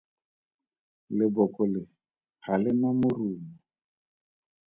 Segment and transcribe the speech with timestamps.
[1.17, 1.81] Leboko le
[2.41, 3.51] ga le na morumo.